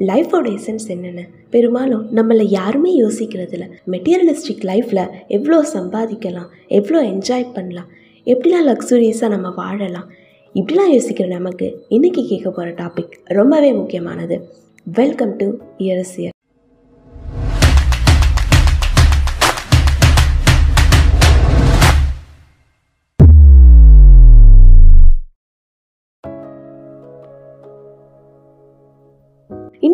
லைஃபோட 0.00 0.46
எசன்ஸ் 0.56 0.86
என்னென்ன? 0.86 1.26
பெரும்பாலும் 1.50 2.16
நம்மளை 2.16 2.42
யாருமே 2.42 3.00
யோசிக்கிறதில்ல. 3.00 3.64
மெட்டீரியலிஸ்டிக் 3.86 4.64
லைஃப்பில் 4.70 5.10
எவ்வளோ 5.28 5.58
சம்பாதிக்கலாம் 5.74 6.48
எவ்வளோ 6.68 7.02
என்ஜாய் 7.02 7.52
பண்ணலாம் 7.52 7.88
எப்படிலாம் 8.24 8.66
லக்ஸூரியஸாக 8.66 9.28
நம்ம 9.28 9.50
வாழலாம் 9.50 10.08
இப்படிலாம் 10.54 10.92
யோசிக்கிற 10.92 11.26
நமக்கு 11.26 11.66
இன்றைக்கி 11.90 12.26
கேட்க 12.26 12.50
போகிற 12.50 12.70
டாபிக் 12.70 13.12
ரொம்பவே 13.24 13.72
முக்கியமானது. 13.72 14.48
வெல்கம் 14.84 15.36
டு 15.36 15.46
இயர்ஸ் 15.78 16.16
இயர் 16.16 16.36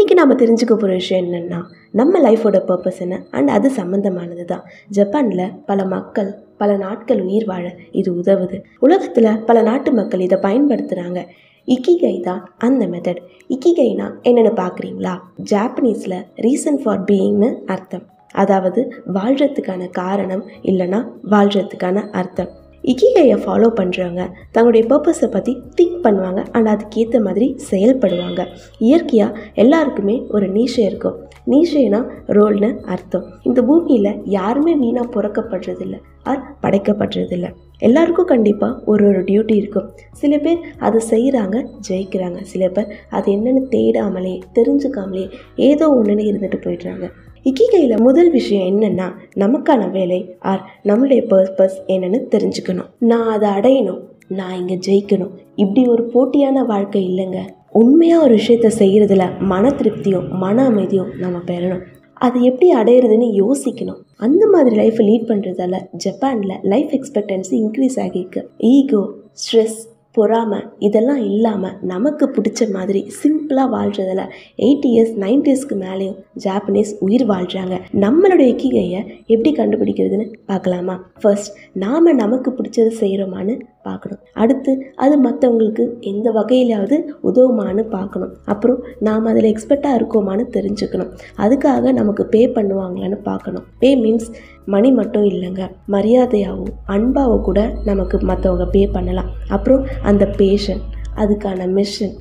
இன்றைக்கி 0.06 0.18
நாம் 0.18 0.40
தெரிஞ்சுக்க 0.40 0.72
போகிற 0.72 0.96
விஷயம் 0.98 1.22
என்னென்னா 1.24 1.60
நம்ம 1.90 2.18
லைஃபோட 2.26 2.58
பர்பஸ் 2.68 3.00
என்ன? 3.04 3.16
அண்ட் 3.36 3.48
அது 3.48 3.68
சம்மந்தமானது 3.78 4.44
தான் 4.44 4.66
ஜப்பானில் 4.96 5.42
பல 5.70 5.84
மக்கள் 5.84 6.28
பல 6.60 6.76
நாட்கள் 6.76 7.20
உயிர் 7.24 7.46
வாழ 7.46 7.64
இது 7.90 8.10
உதவுது. 8.20 8.58
உலகத்தில் 8.78 9.28
பல 9.44 9.62
நாட்டு 9.62 9.92
மக்கள் 9.92 10.20
இதை 10.20 10.38
பயன்படுத்துகிறாங்க 10.42 11.22
இக்கிகை 11.68 12.20
தான் 12.20 12.42
அந்த 12.58 12.86
மெத்தட் 12.86 13.20
இக்கிகைனா 13.54 14.06
என்னென்னு 14.28 14.52
பார்க்குறீங்களா 14.62 15.14
ஜாப்பனீஸில் 15.52 16.18
ரீசன் 16.46 16.80
ஃபார் 16.84 17.02
பீயிங்னு 17.10 17.50
அர்த்தம். 17.66 18.04
அதாவது 18.34 18.82
வாழ்கிறதுக்கான 19.18 19.90
காரணம் 20.02 20.44
இல்லைன்னா 20.62 21.02
வாழ்கிறதுக்கான 21.34 22.06
அர்த்தம். 22.12 22.52
இகிகையை 22.92 23.36
ஃபாலோ 23.44 23.68
பண்ணுறவங்க 23.78 24.24
தங்களுடைய 24.54 24.82
பர்பஸை 24.92 25.28
பற்றி 25.36 25.52
திங்க் 25.78 26.02
பண்ணுவாங்க. 26.06 26.42
அண்ட் 26.56 26.70
அதுக்கேற்ற 26.72 27.20
மாதிரி 27.28 27.48
செயல்படுவாங்க. 27.70 28.42
இயற்கையாக 28.88 29.38
எல்லாருக்குமே 29.64 30.16
ஒரு 30.36 30.48
நீஷை 30.56 30.84
இருக்கும். 30.90 31.16
நீஷைனா 31.52 32.00
ரோல்னு 32.36 32.70
அர்த்தம். 32.94 33.26
இந்த 33.42 33.60
பூமியில் 33.62 34.12
யாருமே 34.38 34.74
வீணாக 34.82 35.08
பிறக்கப்படுறதில்ல. 35.16 35.96
ஆர் 36.30 36.42
படைக்கப்படுறதில்ல 36.62 37.48
எல்லாருக்கும் 37.86 38.30
கண்டிப்பாக 38.30 38.78
ஒரு 38.90 39.02
ஒரு 39.08 39.20
டியூட்டி 39.28 39.54
இருக்கும். 39.62 39.88
சில 40.20 40.38
பேர் 40.44 40.60
அதை 40.86 41.00
செய்கிறாங்க 41.10 41.56
ஜெயிக்கிறாங்க. 41.88 42.40
சில 42.52 42.68
பேர் 42.68 42.92
அது 43.18 43.32
என்னென்னு 43.32 43.62
தேடாமலே 43.74 44.34
தெரிஞ்சுக்காமலே 44.58 45.24
ஏதோ 45.70 45.86
ஒன்றுன்னு 45.96 46.24
இருந்துட்டு 46.30 46.58
போயிடுறாங்க. 46.66 47.06
இக்கிகையில் 47.48 48.00
முதல் 48.00 48.30
விஷயம் 48.30 48.66
என்னென்னா 48.66 49.06
நமக்கான 49.34 49.90
வேலை 49.90 50.34
ஆர் 50.40 50.62
நம்மளுடைய 50.84 51.20
பர்பஸ் 51.32 51.76
என்னென்னு 51.86 52.20
தெரிஞ்சுக்கணும். 52.34 52.88
நான் 52.98 53.40
அதை 53.40 53.48
அடையணும். 53.50 54.00
நான் 54.28 54.56
இங்கே 54.58 54.78
ஜெயிக்கணும். 54.86 55.34
இப்படி 55.54 55.82
ஒரு 55.88 56.10
போட்டியான 56.14 56.64
வாழ்க்கை 56.66 57.02
இல்லைங்க. 57.08 57.38
உண்மையாக 57.72 58.24
ஒரு 58.24 58.34
விஷயத்த 58.34 58.70
செய்கிறதுல 58.78 59.40
மன 59.40 59.68
திருப்தியும் 59.68 60.28
மன 60.28 60.64
அமைதியும் 60.64 61.12
நம்ம 61.18 61.38
பெறணும். 61.46 61.84
அது 62.14 62.42
எப்படி 62.42 62.68
அடையிறதுன்னு 62.74 63.28
யோசிக்கணும். 63.42 64.00
அந்த 64.16 64.48
மாதிரி 64.52 64.76
லைஃப்பை 64.76 65.04
லீட் 65.10 65.30
பண்ணுறதால 65.30 65.80
ஜப்பானில் 65.92 66.56
லைஃப் 66.62 66.90
எக்ஸ்பெக்டன்சி 66.90 67.56
இன்க்ரீஸ் 67.64 67.96
ஆகியிருக்கு. 67.96 68.42
ஈகோ 68.58 69.02
ஸ்ட்ரெஸ் 69.42 69.80
பொறாமை 70.16 70.58
இதெல்லாம் 70.78 71.22
இல்லாமல் 71.24 71.76
நமக்கு 71.84 72.26
பிடிச்ச 72.26 72.68
மாதிரி 72.72 73.00
சிம்பிளாக 73.20 73.68
வாழ்கிறதில் 73.68 74.22
எயிட்டி 74.58 74.88
இயர்ஸ் 74.94 75.14
நைன்டிஸ்க்கு 75.24 75.76
மேலேயும் 75.84 76.18
ஜாப்பனீஸ் 76.44 76.92
உயிர் 77.00 77.24
வாழ்கிறாங்க 77.28 77.76
நம்மளுடைய 77.96 78.48
இக்கிகையை 78.52 79.00
எப்படி 79.26 79.52
கண்டுபிடிக்கிறதுன்னு 79.52 80.26
பார்க்கலாமா? 80.46 80.96
ஃபர்ஸ்ட் 81.22 81.50
நாம் 81.76 82.14
நமக்கு 82.16 82.50
பிடிச்சது 82.50 82.92
செய்கிறோமான்னு 83.00 83.56
பார்க்கணும். 83.88 84.20
அடுத்து 84.42 84.72
அது 85.04 85.14
மற்றவங்களுக்கு 85.26 85.84
எந்த 86.12 86.26
வகையிலாவது 86.38 86.98
உதவுமான்னு 87.28 87.84
பார்க்கணும். 87.96 88.32
அப்புறம் 88.54 88.80
நாம் 89.08 89.30
அதில் 89.32 89.50
எக்ஸ்பர்ட்டாக 89.52 89.98
இருக்கோமான்னு 89.98 90.44
தெரிஞ்சுக்கணும். 90.56 91.12
அதுக்காக 91.44 91.92
நமக்கு 92.00 92.24
பே 92.34 92.42
பண்ணுவாங்களான்னு 92.58 93.18
பார்க்கணும். 93.30 93.66
பே 93.82 93.90
மீன்ஸ் 94.02 94.28
மணி 94.74 94.90
மட்டும் 95.00 95.26
இல்லைங்க. 95.32 95.64
மரியாதையாகவும் 95.96 96.76
அன்பாகவும் 96.96 97.46
கூட 97.48 97.60
நமக்கு 97.90 98.16
மற்றவங்க 98.30 98.66
பே 98.76 98.84
பண்ணலாம். 98.96 99.32
அப்புறம் 99.56 99.84
அந்த 100.10 100.24
பேஷன் 100.40 100.82
அதுக்கான 101.22 101.68
மிஷன் 101.76 102.14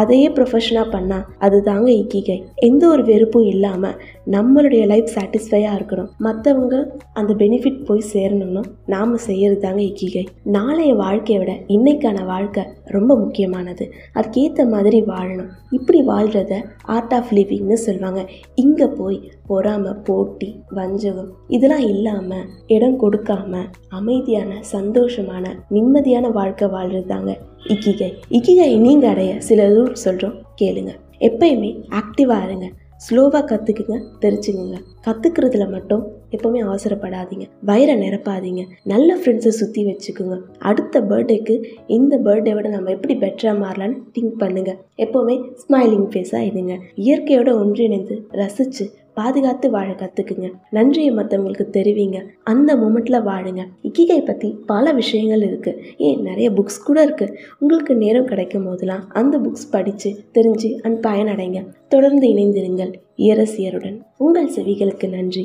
அதையே 0.00 0.28
ப்ரொஃபஷனாக 0.28 0.92
பண்ணால் 0.94 1.24
அது 1.38 1.58
தாங்க 1.62 1.90
இக்கிகை. 1.90 2.36
எந்த 2.68 2.88
ஒரு 2.88 3.04
வெறுப்பும் 3.04 3.46
இல்லாமல் 3.46 3.96
நம்மளுடைய 4.30 4.82
லைஃப் 4.86 5.10
சாட்டிஸ்ஃபையாக 5.14 5.76
இருக்கணும். 5.78 6.10
மற்றவங்க 6.26 6.76
அந்த 7.12 7.32
பெனிஃபிட் 7.34 7.84
போய் 7.84 8.10
சேரணும்னா 8.12 8.62
நாம் 8.86 9.16
செய்கிறது 9.16 9.60
தாங்க 9.60 9.82
இக்கிகை. 9.82 10.24
நாளைய 10.56 10.94
வாழ்க்கையை 10.94 11.38
விட 11.44 11.52
இன்னைக்கான 11.68 12.24
வாழ்க்கை 12.24 12.64
ரொம்ப 12.96 13.12
முக்கியமானது. 13.16 13.86
அதுக்கேற்ற 14.14 14.68
மாதிரி 14.70 15.00
வாழணும். 15.02 15.52
இப்படி 15.70 16.00
வாழ்கிறத 16.06 16.54
ஆர்ட் 16.96 17.14
ஆஃப் 17.14 17.32
லிவிங்னு 17.32 17.78
சொல்லுவாங்க 17.86 18.20
இங்கே 18.54 18.86
போய் 18.98 19.18
பொறாமை 19.46 19.92
போட்டி 20.04 20.48
வஞ்சகம் 20.74 21.30
இதெல்லாம் 21.48 21.86
இல்லாமல் 21.92 22.46
இடம் 22.66 23.00
கொடுக்காம 23.00 23.62
அமைதியான 23.88 24.52
சந்தோஷமான 24.72 25.44
நிம்மதியான 25.70 26.30
வாழ்க்கை 26.32 26.68
வாழ்கிறது 26.68 27.06
தாங்க 27.06 27.32
இக்கிகை. 27.68 28.12
இக்கிகை 28.30 28.78
நீங்கள் 28.78 29.10
அடைய 29.10 29.40
சில 29.40 29.74
ரூட் 29.74 29.94
சொல்கிறோம் 29.94 30.34
கேளுங்க. 30.62 30.90
எப்பயுமே 31.20 31.82
ஆக்டிவாக 31.90 32.44
இருங்க. 32.44 32.70
ஸ்லோவாக 33.10 33.44
கற்றுக்குங்க 33.44 34.02
தெரிஞ்சுக்குங்க. 34.20 34.76
கற்றுக்கிறதுல 35.06 35.70
மட்டும் 35.70 36.12
எப்போவுமே 36.30 36.60
அவசரப்படாதீங்க. 36.60 37.44
வயிறை 37.66 37.96
நிரப்பாதீங்க. 37.98 38.64
நல்ல 38.84 39.16
ஃப்ரெண்ட்ஸை 39.16 39.48
சுற்றி 39.48 39.84
வச்சுக்கோங்க. 39.84 40.40
அடுத்த 40.58 41.00
பர்த்டேக்கு 41.00 41.64
இந்த 41.86 42.18
பர்த்டேவோட 42.18 42.68
நம்ம 42.68 42.90
எப்படி 42.90 43.14
பெட்டராக 43.14 43.62
மாறலான்னு 43.62 43.96
திங்க் 44.14 44.40
பண்ணுங்கள் 44.40 44.78
எப்போவுமே 44.96 45.52
ஸ்மைலிங் 45.68 46.08
ஃபேஸாக 46.12 46.46
இருங்க. 46.46 46.78
இயற்கையோட 46.96 47.54
ஒன்றிணைந்து 47.54 48.26
ரசித்து 48.30 48.90
பாதுகாத்து 49.14 49.70
வாழ 49.70 49.88
கற்றுக்குங்க 49.92 50.48
நன்றியை 50.70 51.10
மற்றவங்களுக்கு 51.14 51.66
தெரிவிங்க. 51.76 52.18
அந்த 52.52 52.76
மூமெண்ட்டில் 52.76 53.26
வாழுங்க. 53.30 53.62
இக்கிகை 53.88 54.20
பற்றி 54.24 54.48
பல 54.66 54.92
விஷயங்கள் 54.92 55.44
இருக்குது 55.48 55.80
ஏன் 55.96 56.22
நிறைய 56.22 56.50
புக்ஸ் 56.50 56.84
கூட 56.84 57.06
இருக்குது 57.06 57.36
உங்களுக்கு 57.58 57.96
நேரம் 57.96 58.30
கிடைக்கும் 58.32 58.64
போதெல்லாம் 58.64 59.04
அந்த 59.20 59.38
புக்ஸ் 59.38 59.70
படித்து 59.70 60.12
தெரிஞ்சு 60.34 60.70
அண்ட் 60.86 61.06
பயனடைங்க. 61.06 61.60
தொடர்ந்து 61.88 62.28
இணைந்திருங்கள். 62.28 62.92
இயரசியருடன் 63.16 63.98
உங்கள் 64.18 64.52
செவிகளுக்கு 64.56 65.08
நன்றி. 65.08 65.44